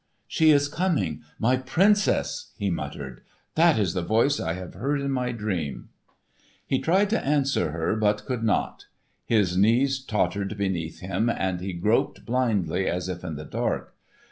"She 0.27 0.49
is 0.49 0.67
coming—my 0.67 1.57
Princess!" 1.57 2.53
he 2.57 2.71
muttered. 2.71 3.21
"That 3.53 3.77
is 3.77 3.93
the 3.93 4.01
voice 4.01 4.39
I 4.39 4.53
have 4.53 4.73
heard 4.73 4.99
in 4.99 5.11
my 5.11 5.31
dream." 5.31 5.89
He 6.65 6.79
tried 6.79 7.11
to 7.11 7.23
answer 7.23 7.69
her, 7.69 7.95
but 7.95 8.25
could 8.25 8.41
not. 8.41 8.85
His 9.27 9.55
knees 9.55 10.03
tottered 10.03 10.57
beneath 10.57 11.01
him 11.01 11.29
and 11.29 11.61
he 11.61 11.73
groped 11.73 12.25
blindly 12.25 12.87
as 12.87 13.09
if 13.09 13.23
in 13.23 13.35
the 13.35 13.45
dark. 13.45 13.93